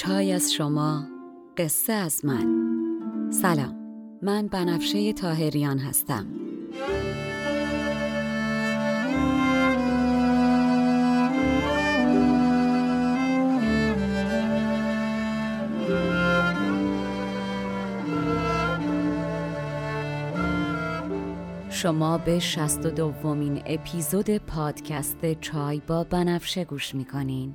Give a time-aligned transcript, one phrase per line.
[0.00, 1.04] چای از شما
[1.56, 2.46] قصه از من.
[3.32, 3.76] سلام
[4.22, 6.26] من بنفشه تاهریان هستم.
[21.70, 27.54] شما به شست و دومین اپیزود پادکست چای با بنفشه گوش می‌کنین.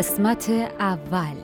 [0.00, 1.36] قسمت اول.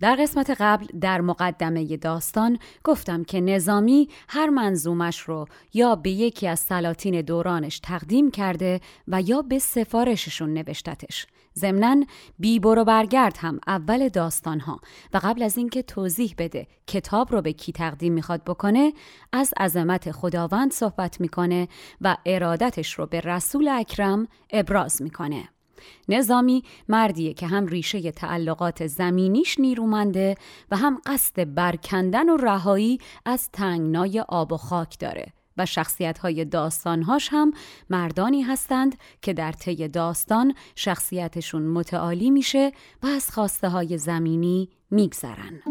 [0.00, 6.48] در قسمت قبل در مقدمه داستان گفتم که نظامی هر منظومش رو یا به یکی
[6.48, 11.26] از سلاطین دورانش تقدیم کرده و یا به سفارششون نوشتتش.
[11.58, 12.04] ضمنا
[12.38, 14.80] بی برو برگرد هم اول داستان ها
[15.14, 18.92] و قبل از اینکه توضیح بده کتاب رو به کی تقدیم می‌خواد بکنه
[19.32, 21.68] از عظمت خداوند صحبت می‌کنه
[22.00, 25.48] و ارادتش رو به رسول اکرم ابراز می‌کنه.
[26.08, 30.34] نظامی مردیه که هم ریشه تعلقات زمینیش نیرومنده
[30.70, 36.44] و هم قصد برکندن و رهایی از تنگنای آب و خاک داره و شخصیت های
[36.44, 37.52] داستانهاش هم
[37.90, 42.72] مردانی هستند که در طی داستان شخصیتشون متعالی میشه
[43.02, 45.62] و از خواسته های زمینی میگذرن.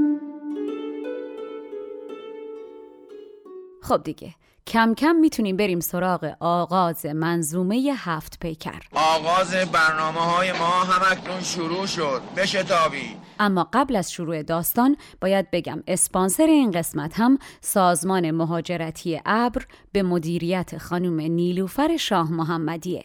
[3.81, 4.35] خب دیگه
[4.67, 8.79] کم کم می‌تونیم بریم سراغ آغاز منظومه هفت پیکر.
[8.93, 12.21] آغاز برنامه های ما همکنون شروع شد.
[12.37, 19.65] بشتابی اما قبل از شروع داستان باید بگم اسپانسر این قسمت هم سازمان مهاجرتی ابر
[19.91, 23.03] به مدیریت خانم نیلوفر شاه محمدیه.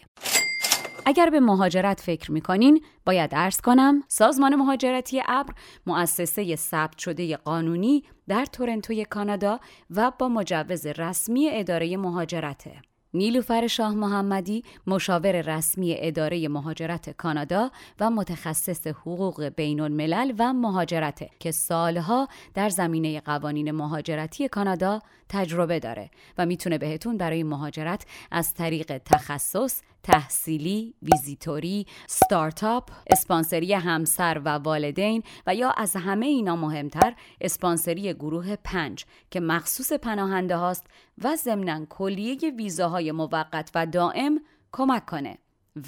[1.09, 5.53] اگر به مهاجرت فکر می‌کنین باید ارز کنم سازمان مهاجرتی ابر
[5.85, 9.59] مؤسسه ثبت شده قانونی در تورنتوی کانادا
[9.89, 12.81] و با مجوز رسمی اداره مهاجرته.
[13.13, 21.39] نیلوفر شاه محمدی مشاور رسمی اداره مهاجرت کانادا و متخصص حقوق بین الملل و مهاجرت
[21.39, 28.53] که سالها در زمینه قوانین مهاجرتی کانادا تجربه داره و می‌تونه بهتون برای مهاجرت از
[28.53, 37.13] طریق تخصص، تحصیلی، ویزیتوری، ستارتاپ، اسپانسری همسر و والدین و یا از همه اینا مهمتر
[37.41, 40.85] اسپانسری گروه پنج که مخصوص پناهنده هاست
[41.23, 44.39] و ضمنا کلیه ویزاهای موقت و دائم
[44.71, 45.37] کمک کنه.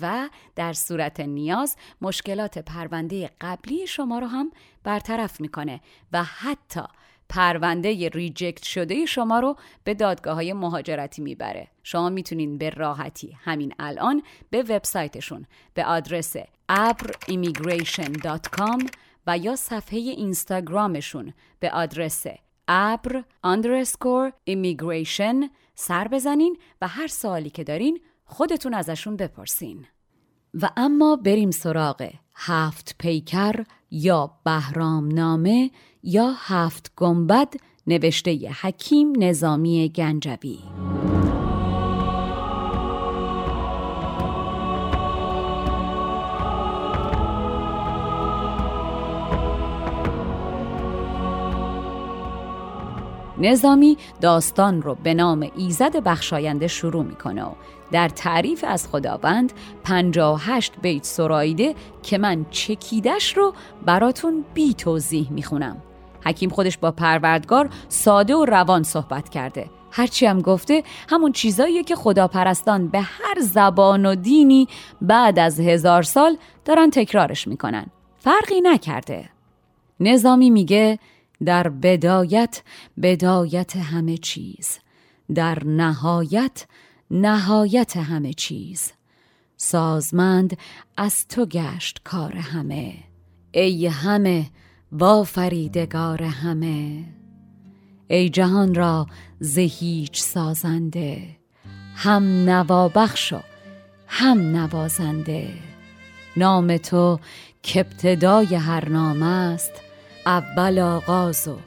[0.01, 4.51] و در صورت نیاز مشکلات پرونده قبلی شما رو هم
[4.83, 5.81] برطرف می‌کنه
[6.13, 6.83] و حتی
[7.29, 11.67] پرونده ریجکت شده شما رو به دادگاه های مهاجرتی می‌بره.
[11.83, 16.35] شما می‌تونین به راحتی همین الان به وبسایتشون به آدرس
[16.71, 18.89] abrimmigration.com
[19.27, 22.25] و یا صفحه اینستاگرامشون به آدرس
[22.67, 29.85] ابر underscore immigration سر بزنین و هر سوالی که دارین خودتون ازشون بپرسین.
[30.53, 35.71] و اما بریم سراغ هفت پیکر یا بهرام نامه
[36.03, 37.53] یا هفت گنبد
[37.87, 40.59] نوشته حکیم نظامی گنجوی.
[53.41, 57.51] نظامی داستان رو به نام ایزد بخشاینده شروع می‌کنه و
[57.91, 59.53] در تعریف از خداوند
[59.83, 63.53] 58 بیت سرایده که من چکیدش رو
[63.85, 65.83] براتون بی توضیح می‌خونم.
[66.25, 69.69] حکیم خودش با پروردگار ساده و روان صحبت کرده.
[69.91, 74.67] هرچی هم گفته همون چیزاییه که خداپرستان به هر زبان و دینی
[75.01, 77.85] بعد از هزار سال دارن تکرارش می‌کنن.
[78.17, 79.29] فرقی نکرده.
[79.99, 80.99] نظامی میگه
[81.45, 82.61] در بدایت
[83.01, 84.79] بدایت همه چیز.
[85.35, 86.65] در نهایت
[87.11, 88.91] نهایت همه چیز.
[89.57, 90.57] سازمند
[90.97, 92.93] از تو گشت کار همه.
[93.51, 94.45] ای همه
[94.91, 97.03] با فریدگار همه.
[98.07, 99.07] ای جهان را
[99.39, 101.21] ز هیچ سازنده
[101.95, 103.39] هم نوابخش و
[104.07, 105.53] هم نوازنده.
[106.37, 107.19] نام تو
[107.63, 109.71] که ابتدای هر نام است
[110.25, 111.57] اول آغاز و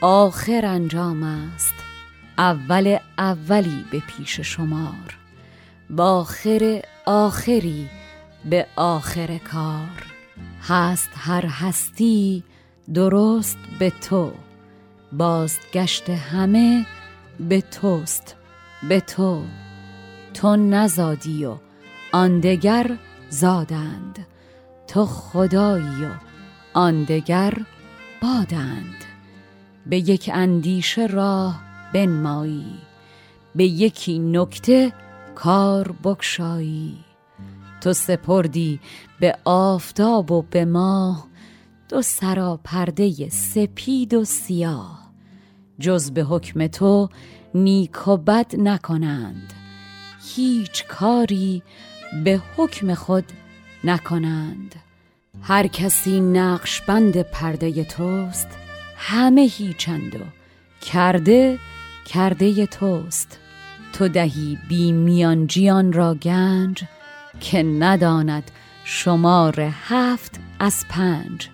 [0.00, 1.74] آخر انجام است.
[2.38, 5.18] اول اولی به پیش شمار
[5.90, 7.88] با آخر آخری
[8.44, 10.10] به آخر کار.
[10.62, 12.44] هست هر هستی
[12.94, 14.32] درست به تو
[15.12, 16.86] بازگشت همه
[17.40, 18.36] به توست
[18.88, 19.42] به تو.
[20.34, 21.56] تو نزادی و
[22.12, 22.96] آن دگر
[23.28, 24.26] زادند.
[24.86, 26.10] تو خدایی و
[26.74, 27.54] آن دگر
[28.22, 29.04] بادند.
[29.86, 31.60] به یک اندیشه راه
[31.94, 32.78] بنمایی
[33.54, 34.92] به یکی نکته
[35.34, 37.04] کار بکشایی.
[37.80, 38.80] تو سپردی
[39.20, 41.29] به آفتاب و به ماه
[41.90, 45.10] دو سرا پرده سپید و سیاه.
[45.80, 47.08] جز به حکم تو
[47.54, 49.52] نیک و بد نکنند.
[50.34, 51.62] هیچ کاری
[52.24, 53.24] به حکم خود
[53.84, 54.74] نکنند.
[55.42, 58.48] هر کسی نقش بند پرده توست
[58.96, 60.24] همه هیچند و
[60.80, 61.58] کرده
[62.06, 63.38] کرده توست.
[63.92, 66.84] تو دهی بی میانجیان را گنج
[67.40, 68.50] که نداند
[68.84, 71.50] شمار هفت از پنج.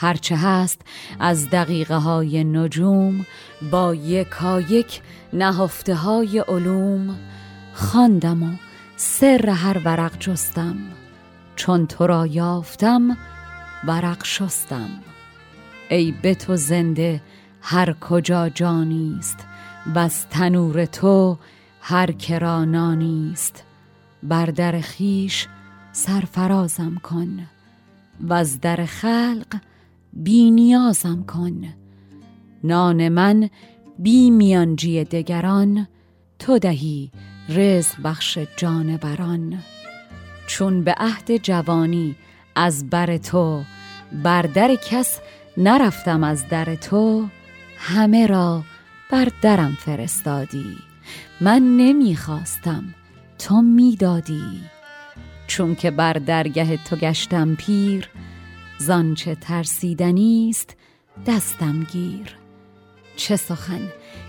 [0.00, 0.80] هرچه هست
[1.20, 3.26] از دقیقه های نجوم
[3.70, 5.00] با یکایک
[5.32, 7.18] نهفته های علوم
[7.74, 8.56] خواندم و
[8.96, 10.76] سر هر ورق جستم.
[11.56, 13.16] چون تو را یافتم
[13.86, 14.90] ورق شستم.
[15.90, 17.20] ای به تو زنده
[17.62, 19.38] هر کجا جانیست
[19.94, 21.38] و از تنور تو
[21.80, 23.64] هر کرا نانیست
[24.22, 25.46] بر در خیش
[25.92, 27.38] سرفرازم کن
[28.20, 29.60] و از در خلق
[30.12, 31.64] بی نیازم کن.
[32.64, 33.50] نان من
[33.98, 35.88] بی میانجی دگران
[36.38, 37.10] تو دهی
[37.48, 39.58] رزق بخش جانوران.
[40.46, 42.16] چون به عهد جوانی
[42.54, 43.62] از بر تو
[44.22, 45.20] بر در کس
[45.56, 47.28] نرفتم از در تو
[47.78, 48.64] همه را
[49.10, 50.76] بر درم فرستادی.
[51.40, 52.94] من نمی‌خواستم
[53.38, 54.60] تو می‌دادی.
[55.46, 58.08] چون که بر درگه تو گشتم پیر
[58.78, 60.76] زانچه ترسیدنی است
[61.26, 62.36] دستم گیر.
[63.16, 63.88] چه سخن؟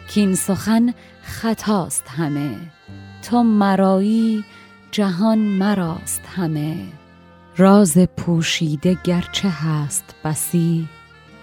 [0.09, 2.57] کین سخن خطاست همه.
[3.29, 4.43] تو مرایی
[4.91, 6.77] جهان مراست همه.
[7.57, 10.87] راز پوشیده گرچه هست بسی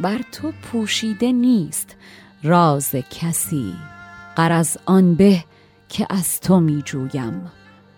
[0.00, 1.96] بر تو پوشیده نیست
[2.42, 3.74] راز کسی.
[4.36, 5.44] قرض آن به
[5.88, 7.52] که از تو می جویم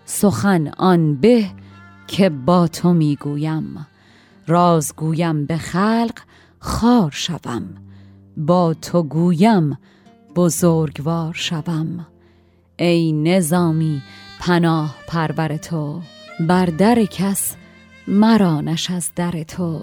[0.05, 1.45] سخن آن به
[2.07, 3.87] که با تو می گویم
[4.49, 6.19] راز گویم به خلق
[6.59, 7.63] خار شوم.
[8.37, 9.77] با تو گویم
[10.35, 12.07] بزرگوار شوم.
[12.77, 14.01] ای نظامی
[14.39, 16.01] پناه پرور تو
[16.39, 17.55] بر در کس
[18.07, 19.81] مرانش از در تو.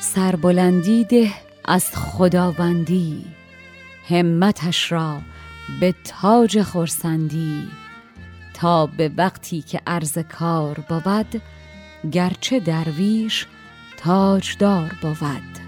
[0.00, 1.32] سربلندی ده
[1.64, 3.24] از خداوندی
[4.08, 5.18] همتش را
[5.80, 7.68] به تاج خورسندی
[8.54, 11.42] تا به وقتی که عرض کار بود
[12.12, 13.46] گرچه درویش
[14.02, 15.60] تاجدار بود.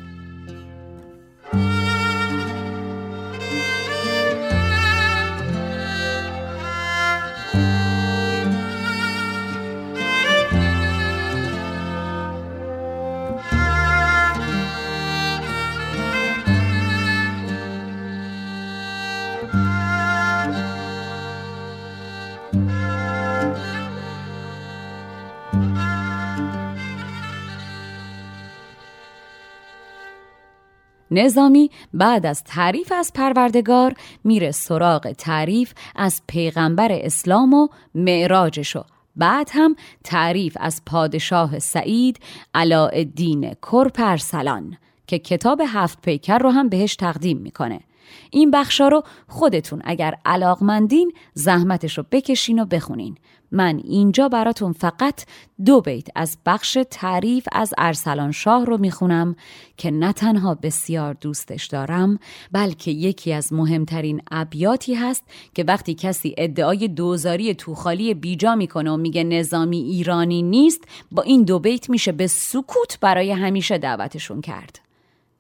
[31.13, 38.85] نظامی بعد از تعریف از پروردگار میره سراغ تعریف از پیغمبر اسلام و معراجشو
[39.17, 42.19] بعد هم تعریف از پادشاه سعید
[42.55, 44.77] علاءالدین کرپرسلان
[45.07, 47.81] که کتاب هفت پیکر رو هم بهش تقدیم می‌کنه.
[48.31, 53.17] این بخشا رو خودتون اگر علاقمندین زحمتش رو بکشین و بخونین.
[53.55, 55.25] من اینجا براتون فقط
[55.65, 59.37] دو بیت از بخش تعریف از ارسلان شاه رو می‌خونم
[59.77, 62.19] که نه تنها بسیار دوستش دارم
[62.53, 68.97] بلکه یکی از مهمترین ابیاتی هست که وقتی کسی ادعای دوزاری توخالی بیجا می‌کنه و
[68.97, 74.81] میگه نظامی ایرانی نیست با این دو بیت میشه به سکوت برای همیشه دعوتشون کرد.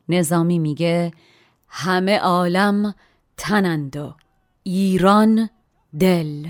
[0.08, 1.12] نظامی میگه
[1.74, 2.94] همه عالم
[3.36, 4.14] تنند و
[4.62, 5.48] ایران
[6.00, 6.48] دل.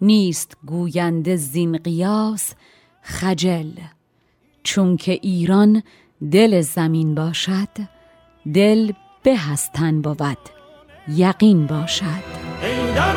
[0.00, 2.54] نیست گوینده زین قیاس
[3.02, 3.70] خجل.
[4.62, 5.82] چون که ایران
[6.32, 7.68] دل زمین باشد
[8.54, 8.92] دل
[9.22, 10.38] به هستن بود
[11.08, 12.42] یقین باشد.
[12.62, 13.16] ای در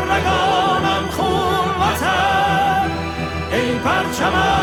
[1.10, 2.92] خون وطن
[3.52, 4.55] ای پرچم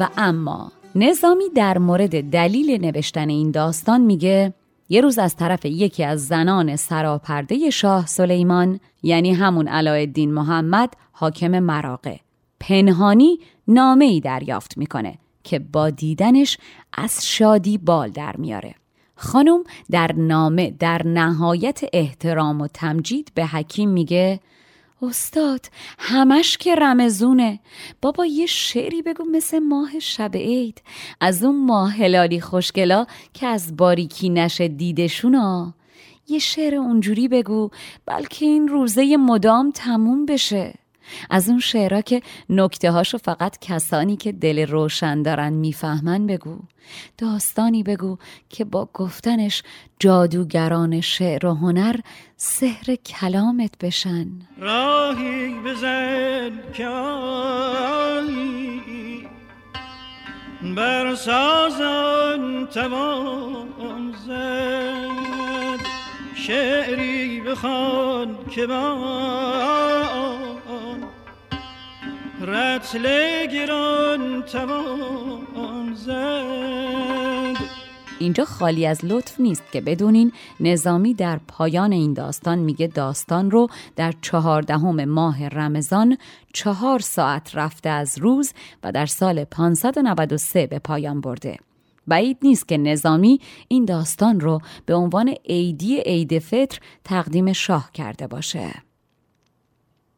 [0.00, 4.54] و اما نظامی در مورد دلیل نوشتن این داستان میگه
[4.88, 11.58] یه روز از طرف یکی از زنان سراپرده شاه سلیمان یعنی همون علایالدین محمد حاکم
[11.58, 12.20] مراقه.
[12.60, 16.58] پنهانی نامه ای دریافت می‌کنه که با دیدنش
[16.92, 18.74] از شادی بال در میاره.
[19.16, 24.40] خانم در نامه در نهایت احترام و تمجید به حکیم میگه
[25.02, 25.66] استاد
[25.98, 27.60] همش که رمزونه.
[28.02, 30.82] بابا یه شعری بگو مثل ماه شب عید.
[31.20, 35.74] از اون ماه هلالی خوشگلا که از باریکی نشه دیدشونا.
[36.28, 37.70] یه شعر اونجوری بگو
[38.06, 40.74] بلکه این روزه مدام تموم بشه.
[41.30, 46.58] از اون شعرها که نکته هاشو فقط کسانی که دل روشن دارن می‌فهمن بگو.
[47.18, 48.18] داستانی بگو
[48.50, 49.62] که با گفتنش
[49.98, 51.96] جادوگران شعر و هنر
[52.36, 54.26] سحر کلامت بشن.
[54.58, 56.50] راهی بزن
[60.76, 65.86] بر سازن توان زد
[66.34, 68.94] شعری بخوان که با
[72.46, 73.06] رتل
[73.46, 74.44] گران
[75.94, 77.56] زد
[78.18, 83.68] اینجا خالی از لطف نیست که بدونین نظامی در پایان این داستان میگه داستان رو
[83.96, 86.18] در چهاردهم ماه رمضان
[86.52, 91.56] چهار ساعت رفته از روز و در سال 593 به پایان برده.
[92.06, 98.26] بعید نیست که نظامی این داستان رو به عنوان عیدی عید فطر تقدیم شاه کرده
[98.26, 98.74] باشه.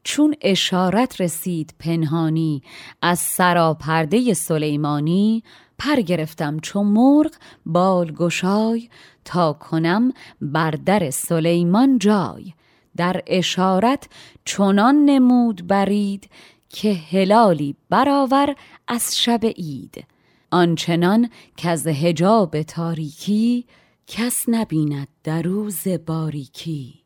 [0.06, 2.62] چون اشارت رسید پنهانی
[3.02, 5.42] از سراپرده سلیمانی
[5.78, 7.30] پر گرفتم چون مرغ
[7.66, 8.88] بال گشای
[9.25, 12.52] تا کنم بر در سلیمان جای.
[12.96, 14.08] در اشارت
[14.44, 16.30] چنان نمود برید
[16.68, 18.54] که هلالی برآور
[18.88, 20.04] از شب اید
[20.50, 23.64] آنچنان که از هجاب تاریکی
[24.06, 27.05] کس نبیند در روز باریکی.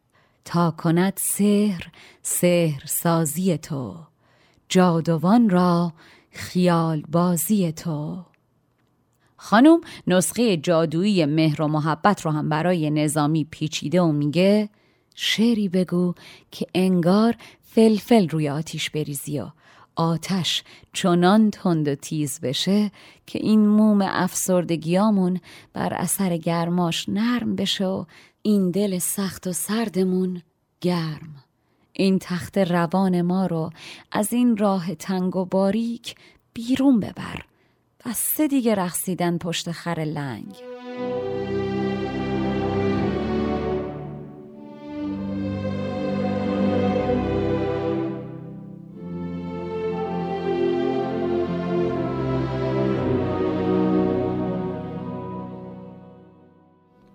[0.51, 1.87] تا کند سحر
[2.23, 3.97] سحر سازی تو.
[4.69, 5.93] جادوان را
[6.31, 8.25] خیال بازی تو.
[9.37, 14.69] خانم نسخه جادویی مهر و محبت رو هم برای نظامی پیچیده و میگه
[15.15, 16.15] شعری بگو
[16.51, 19.51] که انگار فلفل روی آتیش بریزی و
[19.97, 22.91] آتش چنان تند و تیز بشه
[23.27, 25.41] که این موم افسردگیامون
[25.73, 28.05] بر اثر گرماش نرم بشه و
[28.43, 30.43] این دل سخت و سردمون
[30.81, 31.45] گرم.
[31.93, 33.71] این تخت روان ما رو
[34.13, 36.15] از این راه تنگ و باریک
[36.53, 37.45] بیرون ببر.
[38.15, 40.57] سه دیگه رقصیدن پشت خر لنگ.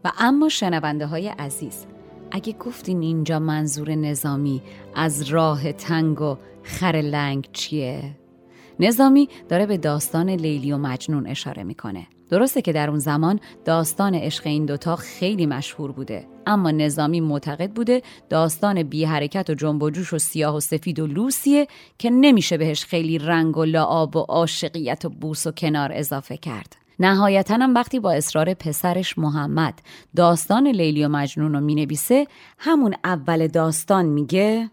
[0.06, 1.86] و اما شنونده های عزیز
[2.32, 4.62] اگه گفتین اینجا منظور نظامی
[4.96, 8.16] از راه تنگ و خر لنگ چیه؟
[8.80, 14.16] نظامی داره به داستان لیلی و مجنون اشاره می‌کنه درسته که در اون زمان داستان
[14.16, 19.84] عشق این دوتا خیلی مشهور بوده اما نظامی معتقد بوده داستان بی حرکت و جنب
[19.84, 24.16] و جوش و سیاه و سفید و لوسیه که نمیشه بهش خیلی رنگ و لعاب
[24.16, 29.82] و عاشقیت و بوس و کنار اضافه کرد نهایتا هم وقتی با اصرار پسرش محمد
[30.16, 34.70] داستان لیلی و مجنون رو می‌نویسه همون اول داستان میگه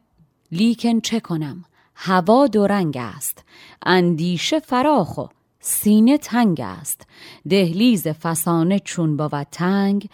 [0.53, 1.65] لیکن چه کنم؟
[1.95, 3.45] هوا دو رنگ است
[3.87, 5.27] اندیشه فراخ و
[5.61, 7.07] سینه تنگ است.
[7.49, 10.09] دهلیز فسانه چون بود تنگ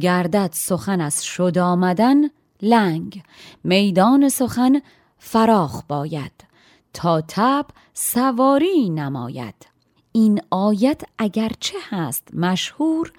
[0.00, 2.16] گردد سخن از شد آمدن
[2.62, 3.22] لنگ.
[3.64, 4.80] میدان سخن
[5.18, 6.32] فراخ باید
[6.92, 9.73] تا تب سواری نماید.
[10.16, 13.12] این آیت اگرچه هست مشهور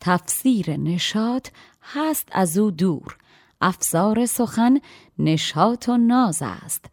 [0.00, 1.50] تفسیر نشات
[1.82, 3.16] هست از او دور
[3.60, 4.78] افزار سخن
[5.18, 6.84] نشات و ناز است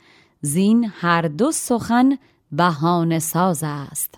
[0.42, 2.18] زین هر دو سخن
[2.52, 4.16] بهانه ساز است.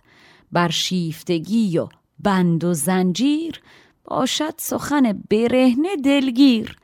[0.52, 1.88] بر شیفتگی و
[2.20, 3.62] بند و زنجیر
[4.04, 6.78] باشد سخن برهنه دلگیر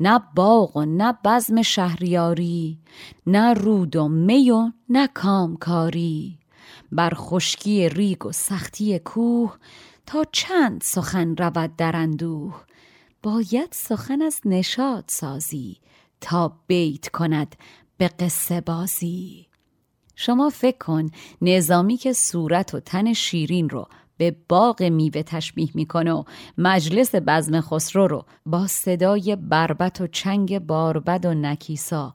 [0.00, 2.78] نه باغ و نه بزم شهریاری
[3.26, 6.38] نه رود و می و نه کامکاری.
[6.94, 9.56] بر خشکی ریگ و سختی کوه
[10.06, 12.64] تا چند سخن رود در اندوه.
[13.22, 15.76] باید سخن از نشاد سازی
[16.20, 17.56] تا بیت کند
[17.96, 19.46] به قصه بازی.
[20.16, 21.10] شما فکر کن
[21.42, 26.24] نظامی که صورت و تن شیرین رو به باغ میوه تشبیه می‌کنه و
[26.58, 32.14] مجلس بزم خسرو رو با صدای بربت و چنگ باربد و نکیسا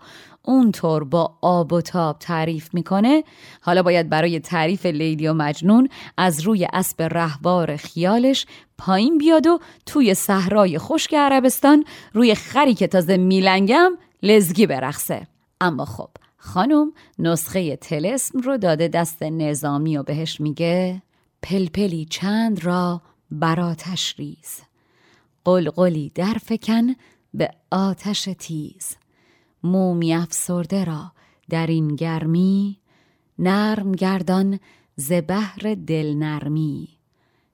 [0.49, 3.23] اونطور با آب و تاب تعریف می‌کنه
[3.61, 8.45] حالا باید برای تعریف لیلی و مجنون از روی اسب رهوار خیالش
[8.77, 13.91] پایین بیاد و توی صحرای خشک عربستان روی خری که تازه میلنگم
[14.23, 15.27] لزگی برخصه
[15.61, 21.01] اما خب خانم نسخه تلسم رو داده دست نظامی و بهش میگه
[21.41, 23.01] پلپلی چند را
[23.31, 24.61] براتش ریز.
[25.45, 26.95] قلقلی درفکن
[27.33, 28.98] به آتش تیز.
[29.63, 31.11] مومی افسرده را.
[31.49, 32.79] در این گرمی
[33.39, 34.59] نرم گردان
[34.95, 36.89] ز بهر دل نرمی.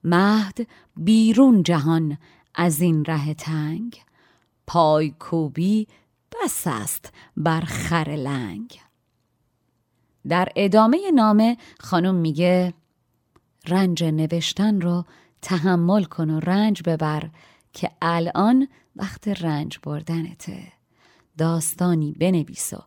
[0.04, 2.18] مهد بیرون جهان
[2.54, 4.00] از این ره تنگ.
[4.66, 5.88] پای کوبی
[6.32, 8.80] بس است بر خر لنگ.
[10.28, 12.74] در ادامه نامه خانم میگه
[13.66, 15.04] رنج نوشتن رو
[15.42, 17.30] تحمل کن و رنج ببر
[17.72, 20.75] که الان وقت رنج بردنته.
[21.38, 22.78] داستانی بنویس و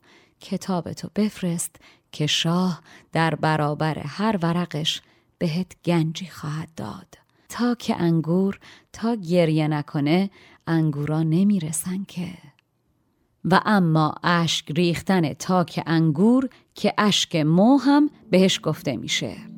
[0.41, 1.75] کتابتو بفرست
[2.11, 5.01] که شاه در برابر هر ورقش
[5.37, 7.17] بهت گنجی خواهد داد.
[7.49, 8.59] تا که انگور
[8.93, 10.29] تا گریه نکنه
[10.67, 12.37] انگورا نمی‌رسن که.
[13.45, 19.48] و اما اشک ریختن تاک انگور که اشک مو هم بهش گفته میشه.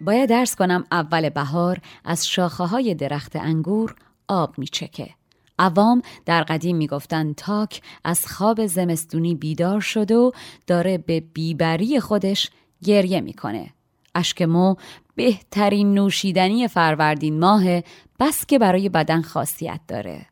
[0.00, 3.94] باید درس کنم اول بهار از شاخه های درخت انگور
[4.28, 5.10] آب میچکه.
[5.58, 10.30] عوام در قدیم می‌گفتن تاک از خواب زمستونی بیدار شده و
[10.66, 12.50] داره به بیبری خودش
[12.84, 13.70] گریه می‌کنه.
[14.14, 14.74] اشکمو
[15.14, 17.80] بهترین نوشیدنی فروردین ماه
[18.20, 20.26] بس که برای بدن خاصیت داره.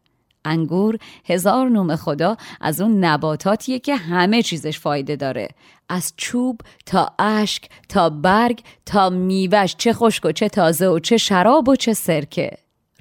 [0.49, 5.49] انگور هزار نوم خدا از اون نباتاتیه که همه چیزش فایده داره.
[5.89, 11.17] از چوب تا اشک تا برگ تا میوش چه خشک و چه تازه و چه
[11.17, 12.51] شراب و چه سرکه.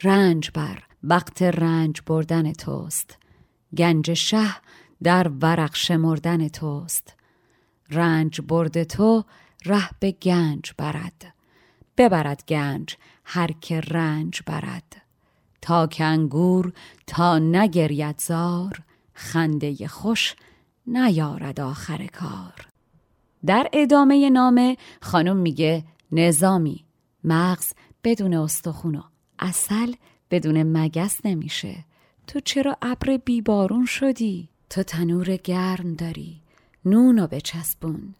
[0.03, 3.17] رنج بر وقت رنج بردن توست.
[3.77, 4.47] گنج شه
[5.03, 7.13] در ورق شمردن توست.
[7.89, 9.23] رنج برد تو
[9.65, 11.33] ره به گنج برد.
[11.97, 15.06] ببرد گنج هر که رنج برد.
[15.67, 16.73] تا کنگور
[17.07, 18.79] تا نگرید زار
[19.13, 20.35] خنده خوش
[20.85, 22.67] نیارد آخر کار.
[23.45, 26.85] در ادامه نامه خانم میگه نظامی
[27.23, 29.01] مغز بدون استخون و
[29.39, 29.93] اصل
[30.31, 31.85] بدون مگس نمیشه.
[32.27, 36.41] تو چرا ابر بیبارون شدی؟ تو تنور گرم داری
[36.85, 38.15] نونو بچسبون.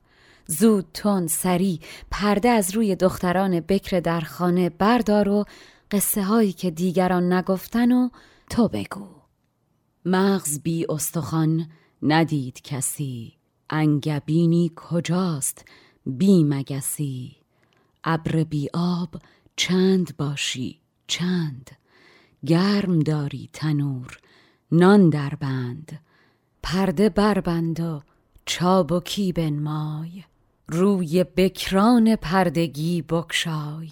[0.48, 1.80] زود تون سری
[2.12, 5.46] پرده از روی دختران بکر در خانه بردار و
[5.92, 8.10] قصه هایی که دیگران نگفتن و
[8.50, 9.08] تو بگو.
[10.06, 11.68] مغز بی استخوان
[12.02, 13.34] ندید کسی.
[13.70, 15.66] انگبینی کجاست
[16.06, 17.36] بی مگسی.
[18.04, 19.16] ابر بی آب
[19.56, 21.72] چند باشی؟ چند؟
[22.46, 24.20] گرم داری تنور
[24.72, 26.00] نان در بند.
[26.64, 28.02] پرده بربند و
[28.46, 30.24] چابکی بنمای.
[30.68, 33.90] روی بکران پردگی بکشای.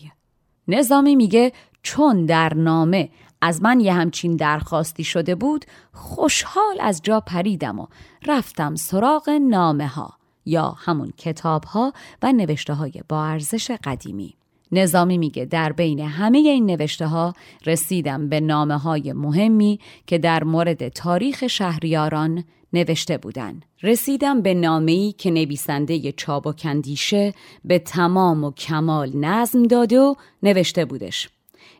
[0.67, 1.51] نظامی میگه
[1.83, 3.09] چون در نامه
[3.41, 7.87] از من یه همچین درخواستی شده بود خوشحال از جا پریدم و
[8.27, 10.13] رفتم سراغ نامه ها
[10.45, 14.35] یا همون کتاب ها و نوشته های با ارزش قدیمی.
[14.71, 17.33] نظامی میگه در بین همه این نوشته ها
[17.65, 22.43] رسیدم به نامه های مهمی که در مورد تاریخ شهریاران
[22.75, 23.61] نوشته بودن.
[23.83, 27.33] رسیدم به نامه‌ای که نویسنده چاب و کندیشه
[27.65, 31.29] به تمام و کمال نظم داده و نوشته بودش.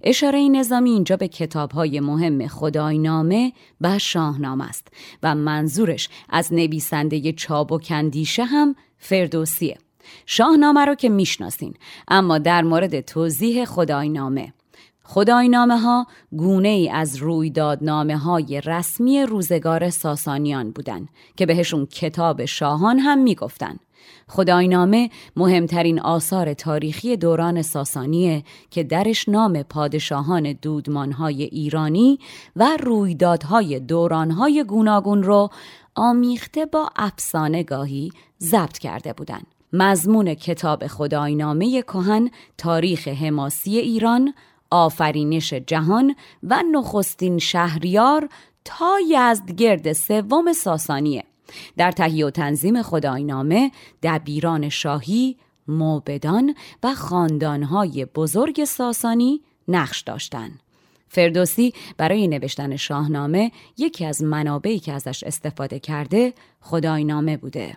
[0.04, 4.88] اشاره نظامی اینجا به کتابهای مهم خدای نامه و شاهنامه است
[5.24, 9.78] و منظورش از نویسنده چاب و کندیشه هم فردوسیه.
[10.26, 11.74] شاهنامه رو که می‌شناسین
[12.08, 14.54] اما در مورد توضیح خدای نامه
[15.08, 23.00] خداینامه ها گونه ای از رویدادنامه های رسمی روزگار ساسانیان بودند که بهشون کتاب شاهان
[23.00, 23.78] هم می‌گفتن.
[24.28, 32.20] خداینامه مهمترین آثار تاریخی دوران ساسانیه که درش نام پادشاهان دودمانهای ایرانی
[32.56, 35.50] و رویدادهای دورانهای گوناگون رو
[35.96, 39.48] آمیخته با افسانه گاهی ضبط کرده بودند.
[39.74, 44.34] مضمون کتاب خداینامه کهن تاریخ حماسی ایران
[44.76, 48.30] آفرینش جهان و نخستین شهریار
[48.66, 51.24] تا یزدگرد سوم ساسانیه
[51.78, 53.72] در تهیه و تنظیم خداینامه
[54.04, 60.60] دبیران شاهی موبدان و خاندانهای بزرگ ساسانی نقش داشتند.
[61.08, 67.76] فردوسی برای نوشتن شاهنامه یکی از منابعی که ازش استفاده کرده خداینامه بوده.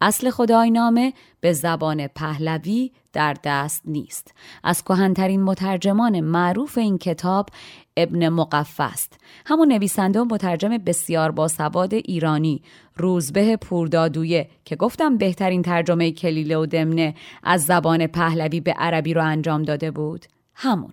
[0.00, 4.34] اصل خداینامه به زبان پهلوی در دست نیست.
[4.64, 7.48] از کهنترین مترجمان معروف این کتاب
[7.96, 9.20] ابن مقفه است.
[9.46, 12.62] همون نویسنده و مترجم بسیار باسواد ایرانی
[12.96, 19.24] روزبه پوردادویه که گفتم بهترین ترجمه کلیله و دمنه از زبان پهلوی به عربی رو
[19.24, 20.26] انجام داده بود.
[20.54, 20.92] همون.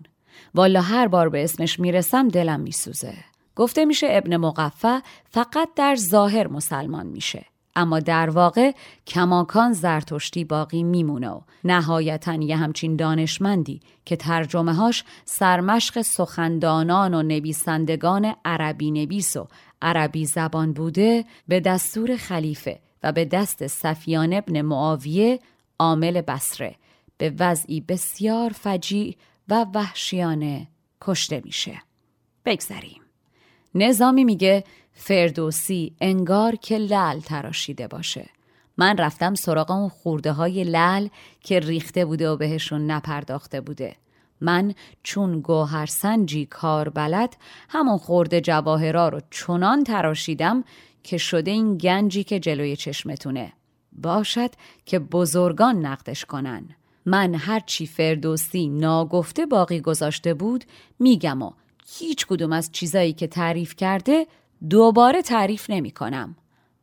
[0.55, 3.13] والا هر بار به اسمش می‌رسم دلم میسوزه.
[3.55, 7.45] گفته میشه ابن مقفع فقط در ظاهر مسلمان میشه.
[7.77, 8.71] اما در واقع
[9.07, 17.23] کماکان زرتشتی باقی میمونه و نهایتا یه همچین دانشمندی که ترجمه هاش سرمشق سخندانان و
[17.23, 19.47] نویسندگان عربی نویس و
[19.81, 25.39] عربی زبان بوده به دستور خلیفه و به دست سفیان ابن معاویه
[25.79, 26.75] عامل بسره
[27.17, 29.15] به وضعی بسیار فجیع
[29.47, 30.67] و وحشیانه
[31.01, 31.81] کشته میشه.
[32.45, 33.01] بگذریم.
[33.75, 34.63] نظامی میگه
[34.99, 38.29] فردوسی انگار که لل تراشیده باشه.
[38.77, 41.07] من رفتم سراغ اون خورده های لل
[41.41, 43.95] که ریخته بوده و بهشون نپرداخته بوده.
[44.41, 47.37] من چون گوهرسنجی کار بلد
[47.69, 50.63] همون خورده جواهرا رو چنان تراشیدم
[51.03, 53.53] که شده این گنجی که جلوی چشمتونه.
[53.91, 54.51] باشد
[54.85, 56.69] که بزرگان نقدش کنن.
[57.05, 60.63] من هرچی فردوسی ناگفته باقی گذاشته بود
[60.99, 61.51] میگم و
[61.99, 64.27] هیچ کدوم از چیزایی که تعریف کرده
[64.69, 66.35] دوباره تعریف نمی کنم.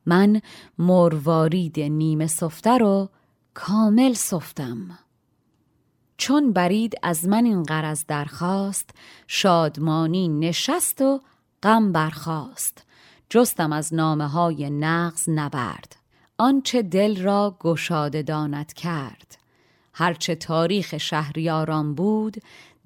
[0.06, 0.40] من
[0.78, 3.08] مروارید نیمه سفته رو
[3.54, 4.98] کامل سفتم.
[6.16, 8.90] چون برید از من این قرض درخواست
[9.26, 11.20] شادمانی نشست و
[11.62, 12.84] غم برخواست
[13.30, 15.96] جستم از نامه های نغز نبرد
[16.38, 19.38] آنچه دل را گشاده داند کرد
[19.92, 22.37] هرچه تاریخ شهریاران بود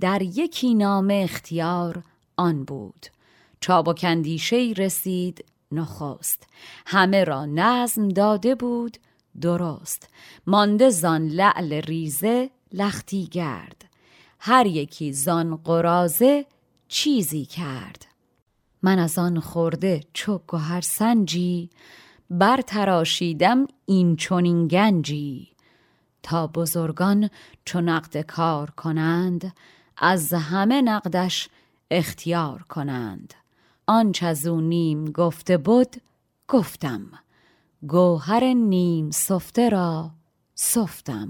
[0.01, 2.03] در یکی نامه اختیار
[2.37, 3.07] آن بود
[3.61, 4.05] چابک
[4.79, 6.47] رسید نخست.
[6.87, 8.99] همه را نظم داده بود
[9.40, 10.09] درست.
[10.47, 13.85] مانده زان لعل ریزه لختی گرد.
[14.40, 16.47] هر یکی زان قرازه
[16.88, 18.07] چیزی کرد.
[18.83, 21.71] من از آن خورده چک و هر سنجی
[22.31, 25.49] بر تراشیدم این چونین گنجی.
[26.23, 27.31] تا بزرگان
[27.64, 29.53] چو نقد کار کنند
[29.97, 31.49] از همه نقدش
[31.90, 33.35] اختیار کنند.
[33.88, 35.96] آنچ از او نیم گفته بود
[36.48, 37.01] گفتم.
[37.88, 40.11] گوهر نیم سفته را
[40.55, 41.29] سفتم.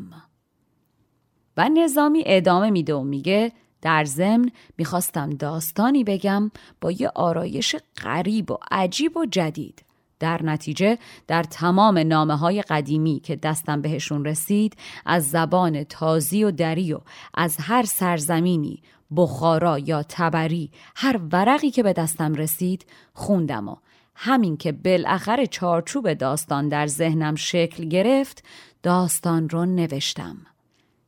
[1.57, 8.51] و نظامی ادامه میده و میگه در ضمن می‌خواستم داستانی بگم با یه آرایش غریب
[8.51, 9.85] و عجیب و جدید.
[10.21, 16.51] در نتیجه در تمام نامه های قدیمی که دستم بهشون رسید از زبان تازی و
[16.51, 17.01] دری و
[17.35, 18.83] از هر سرزمینی
[19.17, 23.77] بخارا یا تبری هر ورقی که به دستم رسید خوندم و
[24.15, 28.45] همین که بالاخره چارچوب داستان در ذهنم شکل گرفت
[28.83, 30.37] داستان رو نوشتم.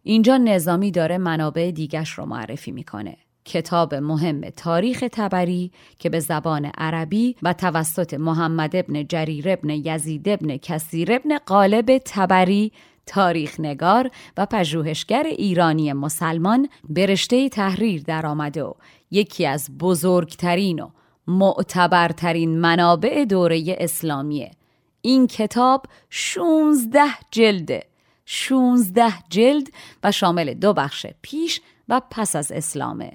[0.02, 3.16] اینجا نظامی داره منابع دیگش رو معرفی می‌کنه.
[3.44, 10.28] کتاب مهم تاریخ تبری که به زبان عربی و توسط محمد ابن جریر ابن یزید
[10.28, 12.72] ابن کسیر ابن قالب تبری
[13.06, 18.72] تاریخ نگار و پژوهشگر ایرانی مسلمان به رشته تحریر درآمده و
[19.10, 20.90] یکی از بزرگترین و
[21.26, 24.50] معتبرترین منابع دوره اسلامیه
[25.02, 27.00] این کتاب 16
[27.30, 27.82] جلده
[28.24, 29.66] 16 جلد
[30.04, 33.12] و شامل دو بخش پیش و پس از اسلامه.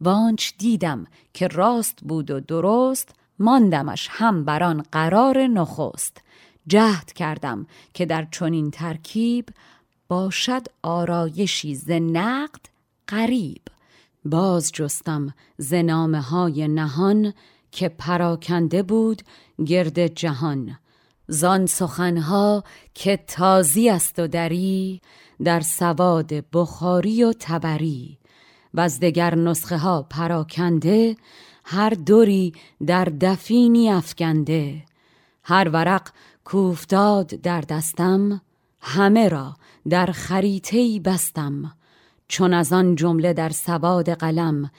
[0.00, 6.22] وانچ دیدم که راست بود و درست ماندمش هم بران قرار نخست.
[6.66, 9.48] جهد کردم که در چنین ترکیب
[10.08, 12.60] باشد آرایشی ز نقد
[13.06, 13.62] قریب
[14.24, 15.74] باز جستم ز
[16.14, 17.32] های نهان
[17.72, 19.22] که پراکنده بود
[19.66, 20.78] گرد جهان.
[21.28, 25.00] زان سخنها که تازی است و دری
[25.44, 28.18] در سواد بخاری و تبری
[28.76, 31.16] و از دگر نسخه ها پراکنده
[31.64, 32.52] هر دوری
[32.86, 34.82] در دفینی افکنده.
[35.44, 36.08] هر ورق
[36.44, 38.40] کوفتاد در دستم
[38.80, 39.56] همه را
[39.88, 41.72] در خریطه‌ای بستم.
[42.28, 44.70] چون از آن جمله در سواد قلم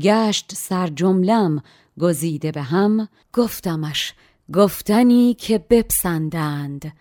[0.00, 1.62] گشت سر جملم
[2.00, 4.14] گزیده به هم گفتمش
[4.54, 6.92] گفتنی که بپسندند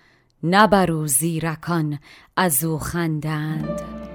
[0.44, 2.00] نبرو زیرکان
[2.38, 4.14] از او خندند.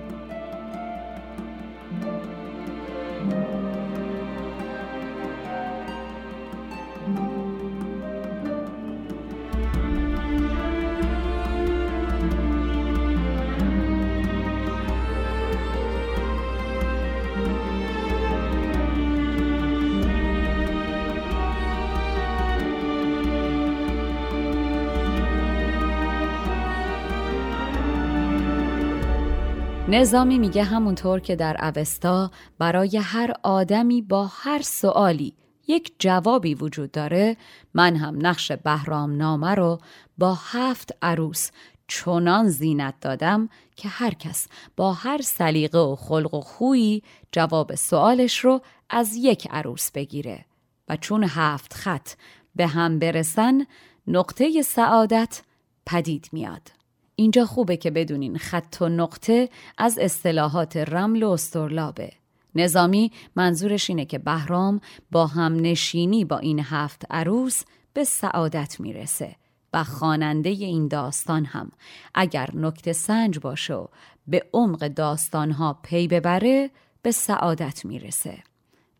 [29.92, 35.34] نظامی میگه همونطور که در اوستا برای هر آدمی با هر سوالی
[35.68, 37.36] یک جوابی وجود داره
[37.74, 39.78] من هم نقش بهرام نامه رو
[40.18, 41.50] با هفت عروس
[41.88, 48.38] چنان زینت دادم که هر کس با هر سلیقه و خلق و خویی جواب سوالش
[48.38, 50.44] رو از یک عروس بگیره
[50.88, 52.10] و چون هفت خط
[52.56, 53.66] به هم برسن
[54.06, 55.42] نقطه سعادت
[55.86, 56.79] پدید میاد.
[57.20, 62.12] اینجا خوبه که بدونین خط و نقطه از اصطلاحات رمل و استرلابه.
[62.54, 64.80] نظامی منظورش اینه که بهرام
[65.10, 69.36] با هم نشینی با این هفت عروس به سعادت می‌رسه
[69.72, 71.72] و خواننده این داستان هم
[72.14, 73.86] اگر نکته سنج باشه و
[74.26, 76.70] به عمق داستانها پی ببره
[77.02, 78.38] به سعادت می‌رسه.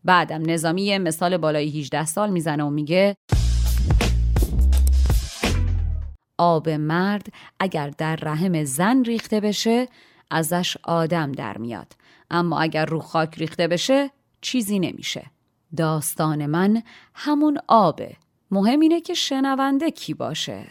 [0.03, 3.15] بعدم نظامی مثال بالای 18 سال می‌زنه و میگه
[6.41, 9.87] آب مرد اگر در رحم زن ریخته بشه
[10.31, 11.93] ازش آدم در میاد.
[12.31, 15.25] اما اگر رو خاک ریخته بشه چیزی نمیشه.
[15.77, 16.83] داستان من
[17.15, 18.15] همون آبه.
[18.51, 20.67] مهم اینه که شنونده کی باشه.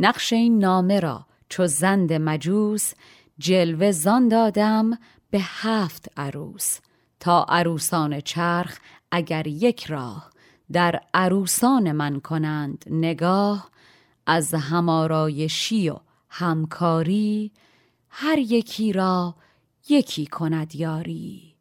[0.00, 2.92] نقش این نامه را چو زند مجوس
[3.38, 4.90] جلوه زان دادم
[5.30, 6.78] به هفت عروس.
[7.20, 8.78] تا عروسان چرخ
[9.10, 10.30] اگر یک راه
[10.72, 13.70] در عروسان من کنند نگاه
[14.32, 15.96] از همارایشی و
[16.28, 17.52] همکاری
[18.08, 19.34] هر یکی را
[19.88, 21.54] یکی کند یاری.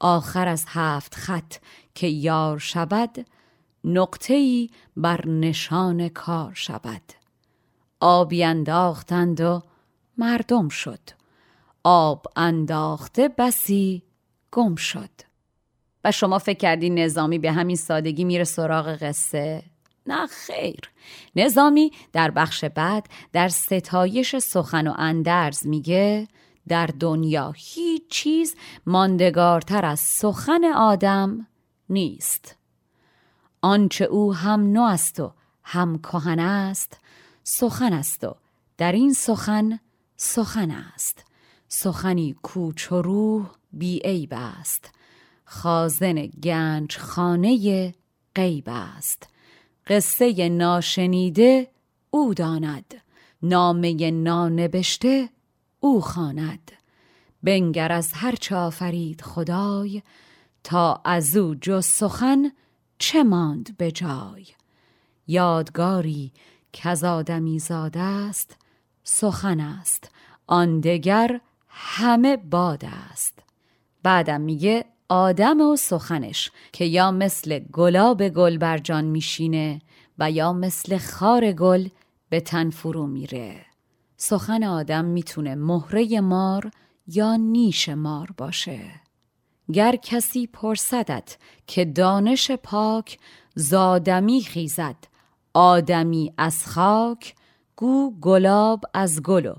[0.00, 1.54] آخر از هفت خط
[1.94, 3.26] که یار شود
[3.84, 7.02] نقطه‌ای بر نشان کار شود.
[8.00, 9.62] آبی انداختند و
[10.18, 11.00] مردم شد.
[11.84, 14.02] آب انداخته بسی
[14.52, 15.10] گم شد.
[16.04, 19.75] و شما فکر کردی نظامی به همین سادگی میره سراغ قصه؟
[20.06, 20.80] نه خیر.
[21.36, 26.28] نظامی در بخش بعد در ستایش سخن و اندرز میگه
[26.68, 28.54] در دنیا هیچ چیز
[28.86, 31.46] ماندگارتر از سخن آدم
[31.90, 32.56] نیست.
[33.62, 37.00] آنچه او هم نو است و هم کهن است
[37.44, 38.34] سخن است و
[38.78, 39.78] در این سخن
[40.16, 41.24] سخن است.
[41.68, 44.90] سخنی کوچ و روح بی است.
[45.44, 47.94] خازن گنج خانه
[48.34, 49.28] غیب است.
[49.86, 51.70] قصه ناشنیده
[52.10, 52.94] او داند.
[53.42, 55.28] نامه نانبشته
[55.80, 56.72] او خواند.
[57.42, 60.02] بنگر از هر چه آفرید خدای
[60.64, 62.52] تا از او جز سخن
[62.98, 64.46] چه ماند به جای؟
[65.26, 66.32] یادگاری
[66.72, 68.56] که از آدمی زاده است
[69.04, 70.10] سخن است.
[70.46, 73.38] آن دگر همه باد است.
[74.02, 79.80] بعدم میگه آدم و سخنش که یا مثل گلاب گل بر جان میشینه
[80.18, 81.88] و یا مثل خار گل
[82.28, 83.66] به تن فرو میره.
[84.16, 86.70] سخن آدم می‌تونه مهره مار
[87.06, 88.80] یا نیش مار باشه.
[89.72, 93.18] گر کسی پرسدت که دانش پاک
[93.54, 94.96] زادمی خیزد
[95.54, 97.34] آدمی از خاک
[97.76, 99.54] گو گلاب از گل و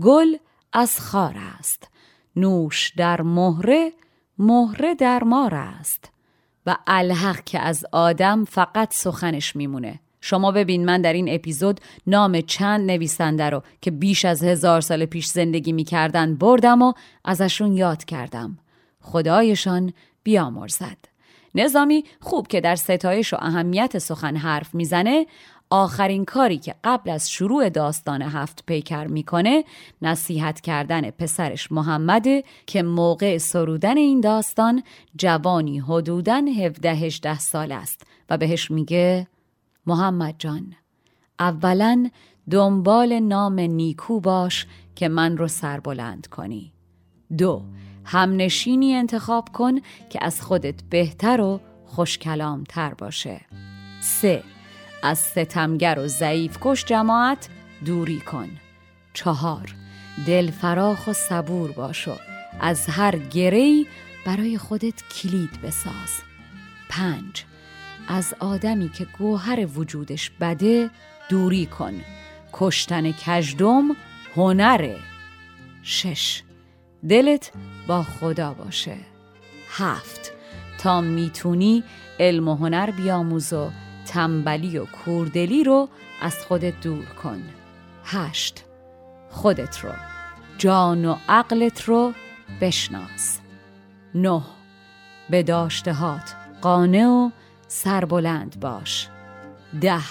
[0.00, 0.36] گل
[0.72, 1.88] از خار است.
[2.36, 3.92] نوش در مهره
[4.38, 6.12] مهره در مار است
[6.66, 10.00] و الحق که از آدم فقط سخنش میمونه.
[10.20, 15.04] شما ببین من در این اپیزود نام چند نویسنده رو که بیش از هزار سال
[15.04, 16.92] پیش زندگی می‌کردن بردم و
[17.24, 18.58] ازشون یاد کردم.
[19.00, 19.92] خدایشان
[20.22, 20.96] بیامرزد.
[21.54, 25.26] نظامی خوب که در ستایش و اهمیت سخن حرف می‌زنه
[25.72, 29.64] آخرین کاری که قبل از شروع داستان هفت پیکر می‌کنه
[30.02, 34.82] نصیحت کردن پسرش محمده که موقع سرودن این داستان
[35.16, 39.26] جوانی حدوداً 17 18 سال است و بهش میگه
[39.86, 40.74] محمد جان
[41.38, 42.10] اولا
[42.50, 46.72] دنبال نام نیکو باش که من رو سربلند کنی.
[47.38, 47.62] دو
[48.04, 49.80] همنشینی انتخاب کن
[50.10, 53.40] که از خودت بهتر و خوشکلام تر باشه.
[54.00, 54.51] سه
[55.02, 57.48] از ستمگر و ضعیف کش جماعت
[57.84, 58.48] دوری کن.
[59.14, 59.74] چهار
[60.26, 62.16] دل فراخ و صبور باش و
[62.60, 63.86] از هر گری
[64.26, 66.22] برای خودت کلید بساز.
[66.88, 67.44] پنج
[68.08, 70.90] از آدمی که گوهر وجودش بده
[71.28, 72.00] دوری کن.
[72.52, 73.96] کشتن کژدم
[74.36, 74.96] هنره
[75.82, 76.42] شش
[77.08, 77.52] دلت
[77.86, 78.96] با خدا باشه.
[79.70, 80.32] هفت
[80.78, 81.84] تا می‌تونی
[82.20, 83.70] علم و هنر بیاموز و
[84.06, 85.88] تنبلی و کوردلی رو
[86.20, 87.42] از خودت دور کن.
[88.04, 88.64] هشت.
[89.30, 89.90] خودت رو.
[90.58, 92.12] جان و عقلت رو
[92.60, 93.38] بشناس.
[94.14, 94.42] نه.
[95.30, 97.30] به داشتهات قانع و
[97.68, 99.08] سربلند باش.
[99.80, 100.02] ده.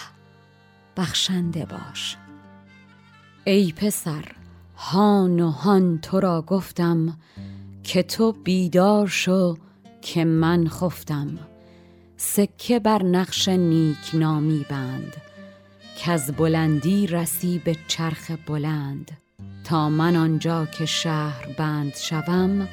[0.97, 2.17] بخشنده باش.
[3.43, 4.23] ای پسر
[4.77, 7.17] هان و هان تو را گفتم
[7.83, 9.57] که تو بیدار شو
[10.01, 11.39] که من خفتم.
[12.23, 15.15] سکه بر نقش نیک نامی بند
[15.97, 19.11] که از بلندی رسی به چرخ بلند.
[19.63, 22.67] تا من آنجا که شهر بند شوم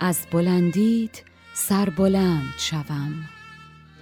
[0.00, 1.22] از بلندیت
[1.54, 3.14] سر بلند شوم.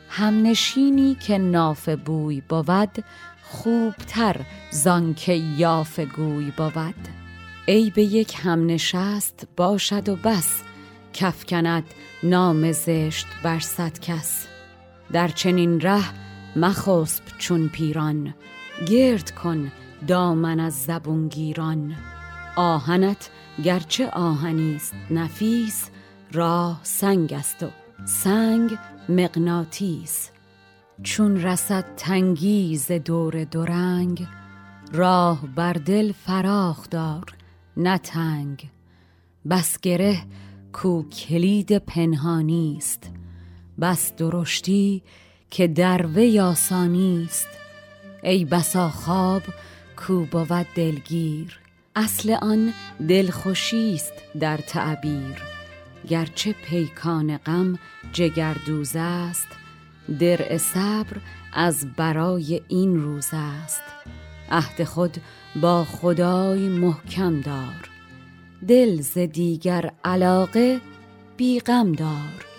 [0.08, 3.04] همنشینی که ناف بوی بود
[3.42, 4.36] خوبتر
[4.70, 7.08] زانکه یاف گوی بود.
[7.66, 10.62] ای به یک هم نشست باشد و بس
[11.12, 11.84] کفکند
[12.22, 14.49] نام زشت بر صد کس.
[15.12, 16.04] در چنین ره
[16.56, 18.34] مخسب چون پیران.
[18.86, 19.72] گرد کن
[20.06, 21.96] دامن از زبونگیران
[22.56, 23.30] آهنت
[23.64, 25.90] گرچه آهنیست نفیس
[26.32, 27.68] راه سنگ است و
[28.04, 30.30] سنگ مغناطیس.
[31.02, 34.26] چون رسد تنگی دور دورنگ
[34.92, 37.34] راه بر دل فراخ دار
[37.76, 38.70] نه تنگ.
[39.50, 40.18] بس گره
[40.72, 43.19] کو کلید پنهانی است.
[43.80, 45.02] بس درشتی
[45.50, 47.48] که در وی آسانی است.
[48.22, 49.42] ای بسا خواب
[49.96, 51.58] کو بود دلگیر.
[51.96, 52.72] اصل آن
[53.08, 55.42] دلخوشی است در تعبیر.
[56.08, 57.78] گرچه پیکان غم
[58.12, 59.46] جگردوز است
[60.20, 61.16] درع صبر
[61.52, 63.82] از برای این روز است.
[64.50, 65.16] عهد خود
[65.60, 67.90] با خدای محکم دار.
[68.68, 70.80] دل ز دیگر علاقه
[71.36, 72.49] بیغم دار.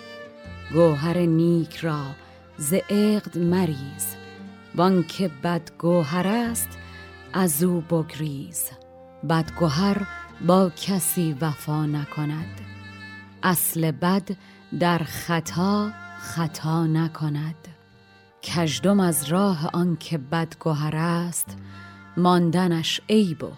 [0.73, 2.01] گوهر نیک را
[2.57, 4.15] ز عقد مریز
[4.75, 6.69] وانکه بد گوهر است
[7.33, 8.69] از او بگریز.
[9.29, 10.07] بدگوهر
[10.47, 12.61] با کسی وفا نکند
[13.43, 14.29] اصل بد
[14.79, 17.67] در خطا خطا نکند.
[18.41, 21.57] کژدم از راه آنکه بدگهر است
[22.17, 23.51] ماندنش عیب و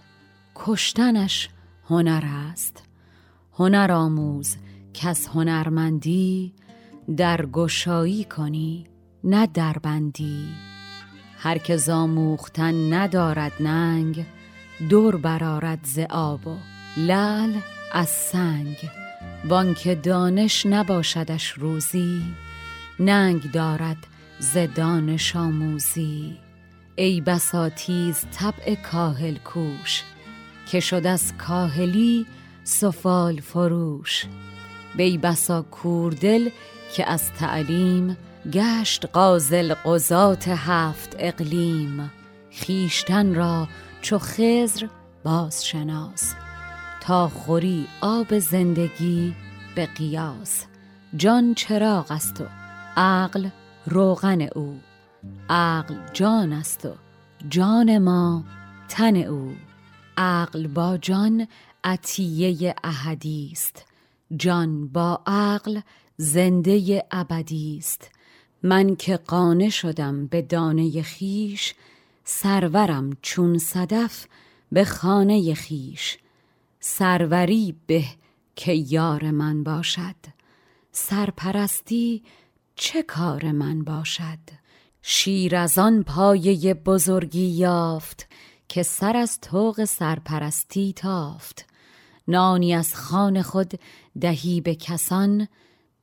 [0.56, 1.50] کشتنش
[1.90, 2.84] هنر است.
[3.54, 4.56] هنر آموز
[4.94, 6.54] کس هنرمندی
[7.18, 8.88] در گشایی کنی
[9.24, 10.48] نه دربندی
[11.38, 14.26] هر که زاموختن ندارد ننگ
[14.90, 16.58] دور برارد ز آب و
[16.98, 17.54] لعل
[17.92, 18.78] از سنگ.
[19.46, 22.22] وانکه دانش نباشدش روزی
[23.00, 23.98] ننگ دارد
[24.40, 26.38] ز دانش آموزی.
[26.96, 30.04] ای بسا تیز طبع کاهل کوش
[30.72, 32.26] که شد از کاهلی
[32.64, 34.26] سفال فروش.
[34.98, 36.50] بی بسا کوردل
[36.94, 38.18] که از تعلیم
[38.52, 42.12] گشت قازل قضات هفت اقلیم.
[42.52, 43.68] خیشتن را
[44.02, 44.88] چو خزر
[45.24, 46.34] باز شناس
[47.02, 49.36] تا خوری آب زندگی
[49.76, 50.66] به قیاس.
[51.16, 52.46] جان چراغ است و
[52.98, 53.50] عقل
[53.86, 54.80] روغن او.
[55.50, 56.96] عقل جان است و
[57.50, 58.44] جان ما
[58.90, 59.56] تن او.
[60.18, 61.48] عقل با جان
[61.84, 63.86] عطیه احدی است.
[64.36, 65.80] جان با عقل
[66.18, 68.10] زنده ابدی است.
[68.64, 71.76] من که قانه شدم به دانه خیش
[72.24, 74.26] سرورم چون صدف
[74.72, 76.18] به خانه خیش.
[76.80, 78.04] سروری به
[78.56, 80.16] که یار من باشد.
[80.92, 82.24] سرپرستی
[82.76, 84.40] چه کار من باشد؟
[85.02, 88.28] شیر از آن پایه بزرگی یافت
[88.68, 91.66] که سر از طوق سرپرستی تافت.
[92.28, 93.74] نانی از خان خود
[94.22, 95.48] دهی به کسان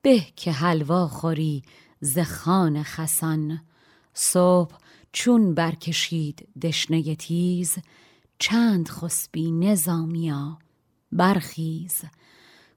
[0.02, 1.62] به که حلوا خوری
[2.00, 3.60] ز خان خسان.
[4.14, 4.76] صبح
[5.12, 7.76] چون برکشید دشنه تیز
[8.38, 10.58] چند خسبی نظامیا
[11.12, 12.02] برخیز.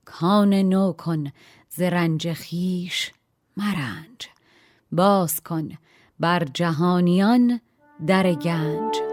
[0.05, 1.23] کان نو کن
[1.69, 3.11] ز رنج خیش
[3.57, 4.27] مرنج
[4.91, 5.69] باز کن
[6.19, 7.59] بر جهانیان
[8.07, 9.12] در گنج.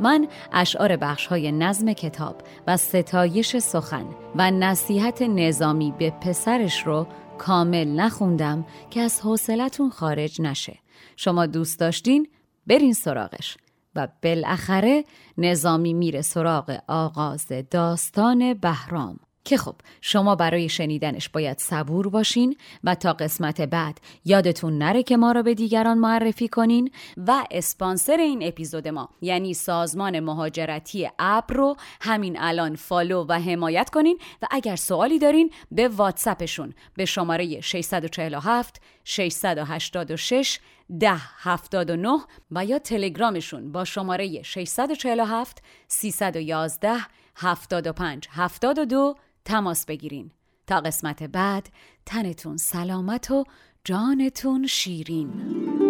[0.00, 2.36] من اشعار بخش های نظم کتاب
[2.66, 7.06] و ستایش سخن و نصیحت نظامی به پسرش رو
[7.38, 10.78] کامل نخوندم که از حوصلتون خارج نشه.
[11.16, 12.28] شما دوست داشتین؟
[12.66, 13.56] برین سراغش.
[13.94, 15.04] و بالاخره
[15.38, 19.20] نظامی میره سراغ آغاز داستان بهرام.
[19.44, 25.16] که خب شما برای شنیدنش باید صبور باشین و تا قسمت بعد یادتون نره که
[25.16, 31.54] ما را به دیگران معرفی کنین و اسپانسر این اپیزود ما یعنی سازمان مهاجرتی ابر
[31.54, 37.60] رو همین الان فالو و حمایت کنین و اگر سوالی دارین به واتساپشون به شماره
[37.60, 40.58] 647 686
[41.02, 42.18] 1079
[42.50, 46.96] و یا تلگرامشون با شماره 647 311
[47.36, 49.14] 75 72
[49.44, 50.30] تماس بگیرین.
[50.66, 51.68] تا قسمت بعد
[52.06, 53.44] تنتون سلامت و
[53.84, 55.89] جانتون شیرین.